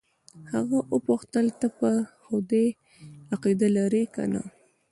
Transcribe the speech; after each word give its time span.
هغه 0.51 0.77
وپوښتل 0.95 1.45
ته 1.59 1.67
پر 1.77 1.93
خدای 2.25 2.67
عقیده 3.33 3.67
لرې 3.77 4.03
که 4.13 4.23
نه. 4.33 4.41